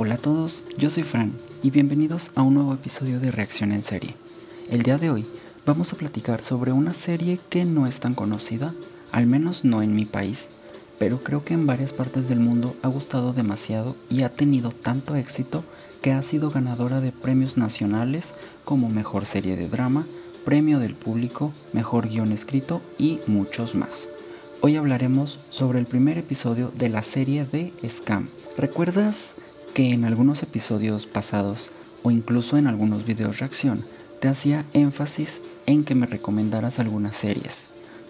Hola 0.00 0.14
a 0.14 0.18
todos, 0.18 0.62
yo 0.76 0.90
soy 0.90 1.02
Fran 1.02 1.32
y 1.60 1.72
bienvenidos 1.72 2.30
a 2.36 2.42
un 2.42 2.54
nuevo 2.54 2.72
episodio 2.72 3.18
de 3.18 3.32
Reacción 3.32 3.72
en 3.72 3.82
Serie. 3.82 4.14
El 4.70 4.84
día 4.84 4.96
de 4.96 5.10
hoy 5.10 5.26
vamos 5.66 5.92
a 5.92 5.96
platicar 5.96 6.40
sobre 6.40 6.70
una 6.70 6.94
serie 6.94 7.40
que 7.48 7.64
no 7.64 7.84
es 7.84 7.98
tan 7.98 8.14
conocida, 8.14 8.72
al 9.10 9.26
menos 9.26 9.64
no 9.64 9.82
en 9.82 9.96
mi 9.96 10.04
país, 10.04 10.50
pero 11.00 11.18
creo 11.24 11.44
que 11.44 11.54
en 11.54 11.66
varias 11.66 11.92
partes 11.92 12.28
del 12.28 12.38
mundo 12.38 12.76
ha 12.82 12.86
gustado 12.86 13.32
demasiado 13.32 13.96
y 14.08 14.22
ha 14.22 14.32
tenido 14.32 14.70
tanto 14.70 15.16
éxito 15.16 15.64
que 16.00 16.12
ha 16.12 16.22
sido 16.22 16.52
ganadora 16.52 17.00
de 17.00 17.10
premios 17.10 17.56
nacionales 17.56 18.34
como 18.64 18.90
Mejor 18.90 19.26
Serie 19.26 19.56
de 19.56 19.68
Drama, 19.68 20.06
Premio 20.44 20.78
del 20.78 20.94
Público, 20.94 21.52
Mejor 21.72 22.06
Guión 22.08 22.30
Escrito 22.30 22.80
y 22.98 23.18
muchos 23.26 23.74
más. 23.74 24.08
Hoy 24.60 24.76
hablaremos 24.76 25.40
sobre 25.50 25.80
el 25.80 25.86
primer 25.86 26.18
episodio 26.18 26.70
de 26.76 26.88
la 26.88 27.02
serie 27.02 27.44
de 27.44 27.72
Scam. 27.88 28.28
¿Recuerdas 28.56 29.34
que 29.78 29.92
en 29.92 30.04
algunos 30.04 30.42
episodios 30.42 31.06
pasados 31.06 31.68
o 32.02 32.10
incluso 32.10 32.56
en 32.56 32.66
algunos 32.66 33.06
videos 33.06 33.38
reacción 33.38 33.80
te 34.18 34.26
hacía 34.26 34.64
énfasis 34.72 35.40
en 35.66 35.84
que 35.84 35.94
me 35.94 36.06
recomendaras 36.06 36.80
algunas 36.80 37.16
series? 37.16 37.68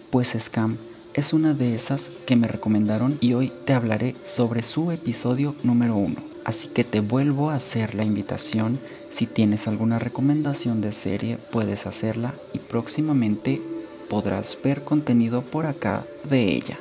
Pues 0.09 0.35
Scam 0.39 0.77
es 1.13 1.31
una 1.31 1.53
de 1.53 1.75
esas 1.75 2.09
que 2.25 2.35
me 2.35 2.47
recomendaron 2.47 3.19
y 3.21 3.33
hoy 3.33 3.51
te 3.65 3.73
hablaré 3.73 4.15
sobre 4.25 4.63
su 4.63 4.89
episodio 4.89 5.53
número 5.61 5.95
uno. 5.95 6.15
Así 6.43 6.69
que 6.69 6.83
te 6.83 7.01
vuelvo 7.01 7.51
a 7.51 7.57
hacer 7.57 7.93
la 7.93 8.03
invitación. 8.03 8.79
Si 9.11 9.27
tienes 9.27 9.67
alguna 9.67 9.99
recomendación 9.99 10.81
de 10.81 10.91
serie, 10.91 11.37
puedes 11.51 11.85
hacerla 11.85 12.33
y 12.51 12.57
próximamente 12.57 13.61
podrás 14.09 14.57
ver 14.63 14.83
contenido 14.83 15.43
por 15.43 15.67
acá 15.67 16.03
de 16.31 16.45
ella. 16.45 16.79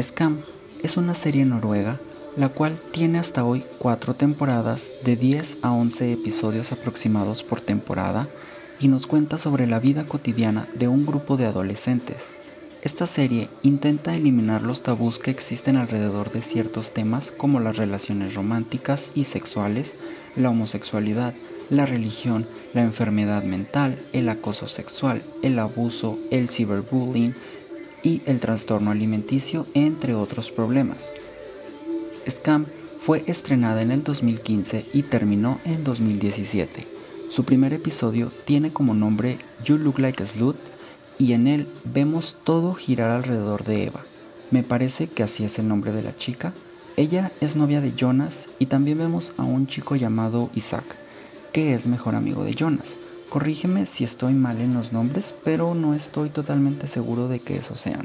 Scam 0.00 0.38
es 0.82 0.96
una 0.96 1.14
serie 1.14 1.44
noruega 1.44 2.00
la 2.36 2.48
cual 2.48 2.78
tiene 2.92 3.18
hasta 3.18 3.44
hoy 3.44 3.64
cuatro 3.78 4.14
temporadas 4.14 4.88
de 5.04 5.16
10 5.16 5.58
a 5.62 5.72
11 5.72 6.12
episodios 6.12 6.72
aproximados 6.72 7.42
por 7.42 7.60
temporada 7.60 8.28
y 8.80 8.88
nos 8.88 9.06
cuenta 9.06 9.38
sobre 9.38 9.66
la 9.66 9.78
vida 9.78 10.04
cotidiana 10.04 10.66
de 10.74 10.88
un 10.88 11.04
grupo 11.04 11.36
de 11.36 11.46
adolescentes. 11.46 12.32
Esta 12.82 13.06
serie 13.06 13.48
intenta 13.62 14.16
eliminar 14.16 14.62
los 14.62 14.82
tabús 14.82 15.18
que 15.18 15.30
existen 15.30 15.76
alrededor 15.76 16.32
de 16.32 16.40
ciertos 16.40 16.92
temas 16.92 17.30
como 17.30 17.60
las 17.60 17.76
relaciones 17.76 18.34
románticas 18.34 19.10
y 19.14 19.24
sexuales, 19.24 19.96
la 20.34 20.48
homosexualidad, 20.48 21.34
la 21.68 21.84
religión, 21.84 22.46
la 22.72 22.82
enfermedad 22.82 23.42
mental, 23.42 23.98
el 24.14 24.28
acoso 24.30 24.66
sexual, 24.66 25.20
el 25.42 25.58
abuso, 25.58 26.18
el 26.30 26.48
ciberbullying 26.48 27.34
y 28.02 28.22
el 28.24 28.40
trastorno 28.40 28.92
alimenticio, 28.92 29.66
entre 29.74 30.14
otros 30.14 30.50
problemas. 30.50 31.12
Scam 32.28 32.66
fue 33.00 33.24
estrenada 33.26 33.82
en 33.82 33.90
el 33.90 34.02
2015 34.02 34.86
y 34.92 35.02
terminó 35.02 35.58
en 35.64 35.84
2017. 35.84 36.86
Su 37.30 37.44
primer 37.44 37.72
episodio 37.72 38.30
tiene 38.44 38.72
como 38.72 38.94
nombre 38.94 39.38
You 39.64 39.78
Look 39.78 39.98
Like 39.98 40.22
a 40.22 40.26
Slut 40.26 40.56
y 41.18 41.32
en 41.32 41.46
él 41.46 41.66
vemos 41.84 42.36
todo 42.44 42.74
girar 42.74 43.10
alrededor 43.10 43.64
de 43.64 43.84
Eva. 43.84 44.00
Me 44.50 44.62
parece 44.62 45.06
que 45.06 45.22
así 45.22 45.44
es 45.44 45.58
el 45.58 45.68
nombre 45.68 45.92
de 45.92 46.02
la 46.02 46.16
chica. 46.16 46.52
Ella 46.96 47.30
es 47.40 47.56
novia 47.56 47.80
de 47.80 47.92
Jonas 47.92 48.48
y 48.58 48.66
también 48.66 48.98
vemos 48.98 49.32
a 49.36 49.44
un 49.44 49.66
chico 49.66 49.96
llamado 49.96 50.50
Isaac, 50.54 50.84
que 51.52 51.72
es 51.74 51.86
mejor 51.86 52.14
amigo 52.14 52.44
de 52.44 52.54
Jonas. 52.54 52.96
Corrígeme 53.28 53.86
si 53.86 54.02
estoy 54.02 54.34
mal 54.34 54.60
en 54.60 54.74
los 54.74 54.92
nombres, 54.92 55.34
pero 55.44 55.74
no 55.74 55.94
estoy 55.94 56.30
totalmente 56.30 56.88
seguro 56.88 57.28
de 57.28 57.38
que 57.38 57.56
eso 57.56 57.76
sean. 57.76 58.04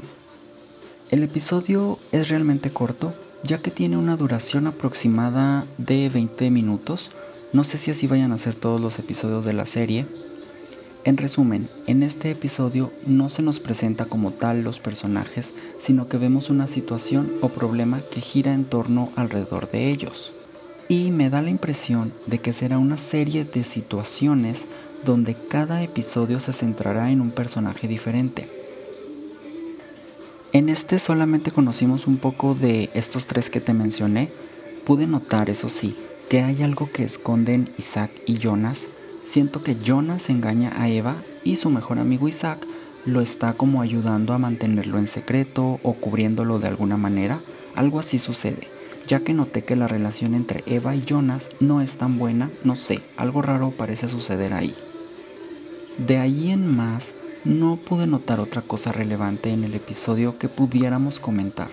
El 1.10 1.22
episodio 1.22 1.98
es 2.12 2.28
realmente 2.28 2.70
corto, 2.70 3.12
ya 3.46 3.58
que 3.58 3.70
tiene 3.70 3.96
una 3.96 4.16
duración 4.16 4.66
aproximada 4.66 5.64
de 5.78 6.08
20 6.08 6.50
minutos. 6.50 7.10
No 7.52 7.64
sé 7.64 7.78
si 7.78 7.90
así 7.90 8.06
vayan 8.06 8.32
a 8.32 8.38
ser 8.38 8.54
todos 8.54 8.80
los 8.80 8.98
episodios 8.98 9.44
de 9.44 9.52
la 9.52 9.66
serie. 9.66 10.04
En 11.04 11.16
resumen, 11.16 11.68
en 11.86 12.02
este 12.02 12.32
episodio 12.32 12.92
no 13.06 13.30
se 13.30 13.42
nos 13.42 13.60
presenta 13.60 14.04
como 14.04 14.32
tal 14.32 14.64
los 14.64 14.80
personajes, 14.80 15.54
sino 15.78 16.08
que 16.08 16.16
vemos 16.16 16.50
una 16.50 16.66
situación 16.66 17.30
o 17.42 17.48
problema 17.48 18.00
que 18.10 18.20
gira 18.20 18.52
en 18.52 18.64
torno 18.64 19.10
alrededor 19.14 19.70
de 19.70 19.90
ellos. 19.90 20.32
Y 20.88 21.12
me 21.12 21.30
da 21.30 21.42
la 21.42 21.50
impresión 21.50 22.12
de 22.26 22.38
que 22.38 22.52
será 22.52 22.78
una 22.78 22.96
serie 22.96 23.44
de 23.44 23.62
situaciones 23.62 24.66
donde 25.04 25.34
cada 25.34 25.82
episodio 25.84 26.40
se 26.40 26.52
centrará 26.52 27.12
en 27.12 27.20
un 27.20 27.30
personaje 27.30 27.86
diferente. 27.86 28.55
En 30.56 30.70
este 30.70 30.98
solamente 30.98 31.50
conocimos 31.50 32.06
un 32.06 32.16
poco 32.16 32.54
de 32.54 32.88
estos 32.94 33.26
tres 33.26 33.50
que 33.50 33.60
te 33.60 33.74
mencioné. 33.74 34.30
Pude 34.86 35.06
notar, 35.06 35.50
eso 35.50 35.68
sí, 35.68 35.94
que 36.30 36.40
hay 36.40 36.62
algo 36.62 36.90
que 36.90 37.04
esconden 37.04 37.68
Isaac 37.76 38.10
y 38.24 38.38
Jonas. 38.38 38.88
Siento 39.26 39.62
que 39.62 39.76
Jonas 39.76 40.30
engaña 40.30 40.72
a 40.80 40.88
Eva 40.88 41.14
y 41.44 41.56
su 41.56 41.68
mejor 41.68 41.98
amigo 41.98 42.26
Isaac 42.26 42.66
lo 43.04 43.20
está 43.20 43.52
como 43.52 43.82
ayudando 43.82 44.32
a 44.32 44.38
mantenerlo 44.38 44.98
en 44.98 45.06
secreto 45.06 45.78
o 45.82 45.92
cubriéndolo 45.92 46.58
de 46.58 46.68
alguna 46.68 46.96
manera. 46.96 47.38
Algo 47.74 48.00
así 48.00 48.18
sucede, 48.18 48.66
ya 49.06 49.20
que 49.20 49.34
noté 49.34 49.62
que 49.62 49.76
la 49.76 49.88
relación 49.88 50.34
entre 50.34 50.64
Eva 50.64 50.96
y 50.96 51.04
Jonas 51.04 51.50
no 51.60 51.82
es 51.82 51.98
tan 51.98 52.16
buena, 52.16 52.48
no 52.64 52.76
sé, 52.76 53.00
algo 53.18 53.42
raro 53.42 53.72
parece 53.72 54.08
suceder 54.08 54.54
ahí. 54.54 54.74
De 55.98 56.16
ahí 56.16 56.50
en 56.50 56.74
más, 56.74 57.12
no 57.46 57.76
pude 57.76 58.08
notar 58.08 58.40
otra 58.40 58.60
cosa 58.60 58.90
relevante 58.90 59.52
en 59.52 59.62
el 59.62 59.74
episodio 59.74 60.36
que 60.36 60.48
pudiéramos 60.48 61.20
comentar. 61.20 61.68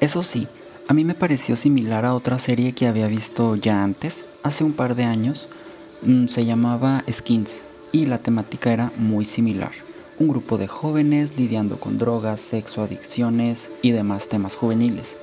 Eso 0.00 0.24
sí, 0.24 0.48
a 0.88 0.92
mí 0.92 1.04
me 1.04 1.14
pareció 1.14 1.56
similar 1.56 2.04
a 2.04 2.14
otra 2.14 2.40
serie 2.40 2.72
que 2.72 2.88
había 2.88 3.06
visto 3.06 3.54
ya 3.54 3.84
antes, 3.84 4.24
hace 4.42 4.64
un 4.64 4.72
par 4.72 4.96
de 4.96 5.04
años. 5.04 5.48
Mm, 6.02 6.26
se 6.26 6.44
llamaba 6.44 7.04
Skins 7.10 7.62
y 7.92 8.06
la 8.06 8.18
temática 8.18 8.72
era 8.72 8.90
muy 8.96 9.24
similar. 9.24 9.70
Un 10.18 10.28
grupo 10.28 10.58
de 10.58 10.66
jóvenes 10.66 11.38
lidiando 11.38 11.78
con 11.78 11.96
drogas, 11.96 12.40
sexo, 12.40 12.82
adicciones 12.82 13.70
y 13.82 13.92
demás 13.92 14.28
temas 14.28 14.56
juveniles. 14.56 15.16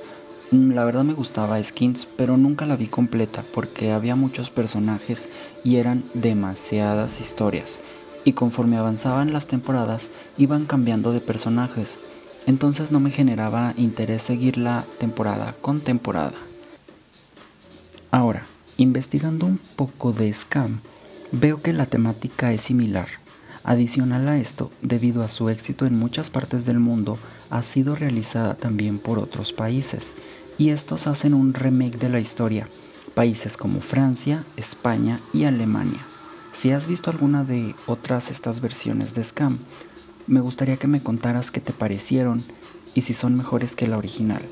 Mm, 0.52 0.72
la 0.72 0.86
verdad 0.86 1.04
me 1.04 1.12
gustaba 1.12 1.62
Skins, 1.62 2.08
pero 2.16 2.38
nunca 2.38 2.64
la 2.64 2.76
vi 2.76 2.86
completa 2.86 3.44
porque 3.52 3.92
había 3.92 4.16
muchos 4.16 4.48
personajes 4.48 5.28
y 5.64 5.76
eran 5.76 6.02
demasiadas 6.14 7.20
historias 7.20 7.78
y 8.24 8.32
conforme 8.32 8.76
avanzaban 8.76 9.32
las 9.32 9.46
temporadas 9.46 10.10
iban 10.38 10.66
cambiando 10.66 11.12
de 11.12 11.20
personajes, 11.20 11.98
entonces 12.46 12.92
no 12.92 13.00
me 13.00 13.10
generaba 13.10 13.74
interés 13.76 14.22
seguir 14.22 14.58
temporada 14.98 15.54
con 15.60 15.80
temporada. 15.80 16.34
Ahora, 18.10 18.44
investigando 18.76 19.46
un 19.46 19.58
poco 19.76 20.12
de 20.12 20.32
Scam, 20.32 20.80
veo 21.30 21.60
que 21.62 21.72
la 21.72 21.86
temática 21.86 22.52
es 22.52 22.62
similar. 22.62 23.06
Adicional 23.64 24.28
a 24.28 24.38
esto, 24.38 24.70
debido 24.82 25.22
a 25.22 25.28
su 25.28 25.48
éxito 25.48 25.86
en 25.86 25.96
muchas 25.96 26.30
partes 26.30 26.64
del 26.64 26.80
mundo, 26.80 27.16
ha 27.48 27.62
sido 27.62 27.94
realizada 27.94 28.54
también 28.54 28.98
por 28.98 29.18
otros 29.18 29.52
países, 29.52 30.12
y 30.58 30.70
estos 30.70 31.06
hacen 31.06 31.32
un 31.32 31.54
remake 31.54 31.96
de 31.98 32.08
la 32.08 32.20
historia, 32.20 32.66
países 33.14 33.56
como 33.56 33.80
Francia, 33.80 34.44
España 34.56 35.20
y 35.32 35.44
Alemania. 35.44 36.04
Si 36.52 36.70
has 36.70 36.86
visto 36.86 37.10
alguna 37.10 37.44
de 37.44 37.74
otras 37.86 38.30
estas 38.30 38.60
versiones 38.60 39.14
de 39.14 39.24
Scam, 39.24 39.58
me 40.26 40.40
gustaría 40.40 40.76
que 40.76 40.86
me 40.86 41.02
contaras 41.02 41.50
qué 41.50 41.60
te 41.60 41.72
parecieron 41.72 42.42
y 42.94 43.02
si 43.02 43.14
son 43.14 43.36
mejores 43.36 43.74
que 43.74 43.86
la 43.86 43.96
original. 43.96 44.42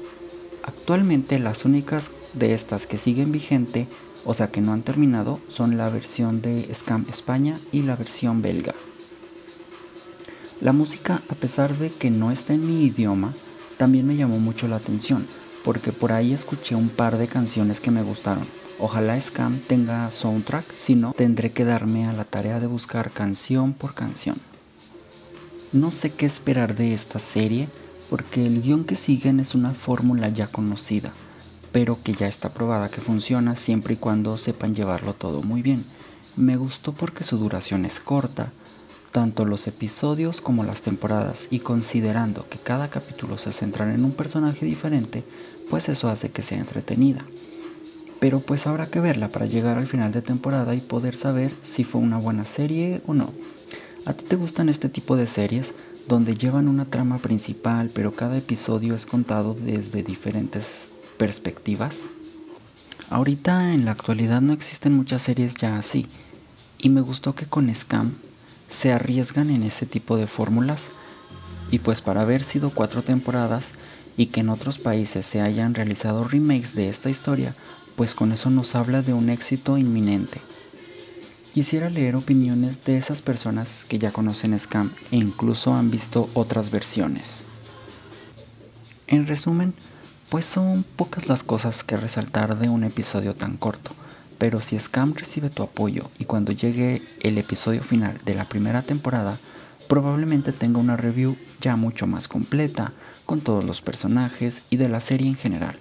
Actualmente 0.63 1.39
las 1.39 1.65
únicas 1.65 2.11
de 2.33 2.55
estas 2.55 2.87
que 2.87 2.99
siguen 2.99 3.33
vigente, 3.33 3.87
o 4.25 4.35
sea 4.35 4.51
que 4.51 4.63
no 4.63 4.73
han 4.73 4.83
terminado, 4.83 5.41
son 5.49 5.77
la 5.77 5.91
versión 5.91 6.41
de 6.41 6.69
Scam 6.75 7.05
España 7.09 7.59
y 7.71 7.83
la 7.83 7.97
versión 7.97 8.41
belga. 8.41 8.75
La 10.61 10.73
música, 10.73 11.23
a 11.29 11.35
pesar 11.35 11.77
de 11.77 11.91
que 11.91 12.11
no 12.11 12.31
está 12.31 12.55
en 12.55 12.67
mi 12.67 12.85
idioma, 12.85 13.35
también 13.77 14.07
me 14.07 14.17
llamó 14.17 14.39
mucho 14.39 14.69
la 14.69 14.77
atención, 14.77 15.27
porque 15.65 15.93
por 15.93 16.13
ahí 16.13 16.33
escuché 16.33 16.75
un 16.75 16.89
par 16.89 17.19
de 17.19 17.29
canciones 17.29 17.81
que 17.81 17.91
me 17.91 18.03
gustaron. 18.03 18.47
Ojalá 18.79 19.21
Scam 19.21 19.59
tenga 19.59 20.11
soundtrack, 20.11 20.65
si 20.77 20.95
no, 20.95 21.13
tendré 21.13 21.53
que 21.53 21.65
darme 21.65 22.07
a 22.07 22.13
la 22.13 22.25
tarea 22.25 22.61
de 22.61 22.67
buscar 22.67 23.11
canción 23.11 23.75
por 23.75 23.95
canción. 23.95 24.37
No 25.73 25.91
sé 25.91 26.11
qué 26.11 26.27
esperar 26.27 26.75
de 26.75 26.95
esta 26.95 27.19
serie 27.19 27.69
porque 28.09 28.47
el 28.47 28.63
guion 28.63 28.85
que 28.85 28.97
siguen 28.97 29.39
es 29.39 29.55
una 29.55 29.73
fórmula 29.73 30.29
ya 30.31 30.49
conocida, 30.49 31.13
pero 31.73 31.99
que 32.03 32.15
ya 32.15 32.27
está 32.27 32.49
probada 32.49 32.91
que 32.91 33.01
funciona 33.01 33.55
siempre 33.55 33.95
y 33.95 33.97
cuando 33.97 34.37
sepan 34.39 34.75
llevarlo 34.75 35.13
todo 35.15 35.43
muy 35.43 35.63
bien. 35.63 35.85
Me 36.37 36.57
gustó 36.57 36.93
porque 36.93 37.23
su 37.23 37.37
duración 37.37 37.85
es 37.85 38.01
corta, 38.01 38.51
tanto 39.11 39.45
los 39.45 39.67
episodios 39.67 40.41
como 40.41 40.65
las 40.65 40.83
temporadas, 40.83 41.49
y 41.51 41.61
considerando 41.61 42.49
que 42.49 42.59
cada 42.59 42.89
capítulo 42.89 43.39
se 43.39 43.53
centra 43.53 43.93
en 43.93 44.05
un 44.05 44.13
personaje 44.13 44.67
diferente, 44.67 45.25
pues 45.69 45.89
eso 45.89 46.09
hace 46.09 46.31
que 46.31 46.43
sea 46.43 46.59
entretenida 46.59 47.25
pero 48.21 48.41
pues 48.41 48.67
habrá 48.67 48.87
que 48.87 49.01
verla 49.01 49.29
para 49.31 49.47
llegar 49.47 49.79
al 49.79 49.87
final 49.87 50.13
de 50.13 50.23
temporada 50.23 50.75
y 50.75 50.81
poder 50.81 51.17
saber 51.17 51.51
si 51.63 51.85
fue 51.85 52.03
una 52.03 52.19
buena 52.19 52.45
serie 52.45 53.01
o 53.07 53.15
no. 53.15 53.33
¿A 54.05 54.13
ti 54.13 54.25
te 54.25 54.37
gustan 54.37 54.69
este 54.69 54.89
tipo 54.89 55.17
de 55.17 55.27
series 55.27 55.75
donde 56.07 56.35
llevan 56.35 56.69
una 56.69 56.85
trama 56.85 57.19
principal 57.19 57.91
pero 57.93 58.13
cada 58.13 58.37
episodio 58.37 58.95
es 58.95 59.07
contado 59.07 59.55
desde 59.55 60.03
diferentes 60.03 60.93
perspectivas? 61.17 62.03
Ahorita 63.09 63.73
en 63.73 63.87
la 63.87 63.93
actualidad 63.93 64.43
no 64.43 64.53
existen 64.53 64.95
muchas 64.95 65.23
series 65.23 65.55
ya 65.55 65.77
así, 65.77 66.07
y 66.79 66.91
me 66.91 67.01
gustó 67.01 67.35
que 67.35 67.47
con 67.47 67.75
Scam 67.75 68.13
se 68.71 68.93
arriesgan 68.93 69.51
en 69.51 69.63
ese 69.63 69.85
tipo 69.85 70.17
de 70.17 70.27
fórmulas, 70.27 70.93
y 71.71 71.81
pues 71.81 72.01
para 72.01 72.23
haber 72.23 72.43
sido 72.43 72.71
cuatro 72.71 73.03
temporadas 73.03 73.75
y 74.17 74.27
que 74.27 74.41
en 74.41 74.49
otros 74.49 74.79
países 74.79 75.27
se 75.27 75.41
hayan 75.41 75.75
realizado 75.75 76.25
remakes 76.25 76.75
de 76.75 76.89
esta 76.89 77.11
historia, 77.11 77.55
pues 77.97 78.15
con 78.15 78.33
eso 78.33 78.51
nos 78.51 78.75
habla 78.75 79.03
de 79.03 79.13
un 79.13 79.31
éxito 79.31 79.77
inminente. 79.77 80.41
Quisiera 81.53 81.91
leer 81.91 82.17
opiniones 82.17 82.85
de 82.85 82.97
esas 82.97 83.23
personas 83.23 83.85
que 83.89 83.99
ya 83.99 84.13
conocen 84.13 84.59
Scam 84.59 84.91
e 85.11 85.17
incluso 85.17 85.75
han 85.75 85.91
visto 85.91 86.31
otras 86.35 86.71
versiones. 86.71 87.45
En 89.09 89.27
resumen, 89.27 89.75
pues 90.29 90.45
son 90.45 90.85
pocas 90.97 91.29
las 91.29 91.43
cosas 91.43 91.83
que 91.83 91.97
resaltar 91.97 92.57
de 92.59 92.69
un 92.69 92.85
episodio 92.85 93.35
tan 93.35 93.57
corto, 93.57 93.91
pero 94.41 94.59
si 94.59 94.79
Scam 94.81 95.13
recibe 95.15 95.51
tu 95.51 95.63
apoyo 95.63 96.03
y 96.19 96.25
cuando 96.25 96.51
llegue 96.51 97.03
el 97.21 97.37
episodio 97.37 97.83
final 97.83 98.19
de 98.25 98.35
la 98.35 98.47
primera 98.47 98.81
temporada, 98.81 99.39
probablemente 99.87 100.53
tenga 100.53 100.81
una 100.81 100.97
review 100.97 101.37
ya 101.61 101.77
mucho 101.77 102.07
más 102.07 102.27
completa, 102.27 102.95
con 103.27 103.43
todos 103.43 103.67
los 103.67 103.83
personajes 103.83 104.65
y 104.71 104.79
de 104.79 104.89
la 104.89 105.01
serie 105.01 105.29
en 105.29 105.37
general. 105.37 105.77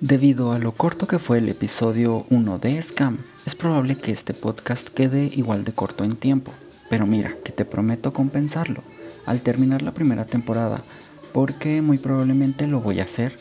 Debido 0.00 0.52
a 0.52 0.60
lo 0.60 0.72
corto 0.72 1.08
que 1.08 1.18
fue 1.18 1.38
el 1.38 1.48
episodio 1.48 2.24
1 2.30 2.58
de 2.60 2.80
Scam, 2.80 3.18
es 3.46 3.56
probable 3.56 3.96
que 3.96 4.12
este 4.12 4.32
podcast 4.32 4.88
quede 4.88 5.24
igual 5.34 5.64
de 5.64 5.72
corto 5.72 6.04
en 6.04 6.14
tiempo, 6.14 6.52
pero 6.88 7.04
mira, 7.04 7.34
que 7.44 7.50
te 7.50 7.64
prometo 7.64 8.12
compensarlo 8.12 8.84
al 9.26 9.40
terminar 9.40 9.82
la 9.82 9.92
primera 9.92 10.24
temporada, 10.24 10.84
porque 11.32 11.82
muy 11.82 11.98
probablemente 11.98 12.68
lo 12.68 12.80
voy 12.80 13.00
a 13.00 13.04
hacer. 13.04 13.36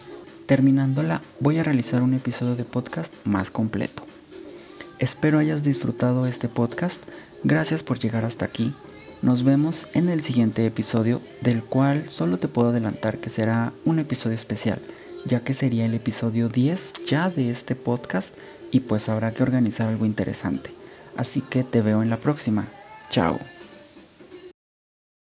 Terminándola, 0.47 1.21
voy 1.39 1.59
a 1.59 1.63
realizar 1.63 2.01
un 2.01 2.15
episodio 2.15 2.55
de 2.55 2.65
podcast 2.65 3.13
más 3.23 3.51
completo. 3.51 4.04
Espero 4.99 5.39
hayas 5.39 5.63
disfrutado 5.63 6.25
este 6.25 6.47
podcast, 6.47 7.03
gracias 7.43 7.83
por 7.83 7.99
llegar 7.99 8.25
hasta 8.25 8.45
aquí. 8.45 8.73
Nos 9.21 9.43
vemos 9.43 9.87
en 9.93 10.09
el 10.09 10.21
siguiente 10.21 10.65
episodio, 10.65 11.21
del 11.41 11.63
cual 11.63 12.09
solo 12.09 12.37
te 12.37 12.47
puedo 12.47 12.69
adelantar 12.69 13.17
que 13.17 13.29
será 13.29 13.73
un 13.85 13.99
episodio 13.99 14.35
especial 14.35 14.79
ya 15.25 15.41
que 15.41 15.53
sería 15.53 15.85
el 15.85 15.93
episodio 15.93 16.49
10 16.49 16.93
ya 17.07 17.29
de 17.29 17.49
este 17.49 17.75
podcast 17.75 18.37
y 18.71 18.81
pues 18.81 19.09
habrá 19.09 19.33
que 19.33 19.43
organizar 19.43 19.89
algo 19.89 20.05
interesante. 20.05 20.69
Así 21.17 21.41
que 21.41 21.63
te 21.63 21.81
veo 21.81 22.03
en 22.03 22.09
la 22.09 22.17
próxima. 22.17 22.67
Chao. 23.09 23.39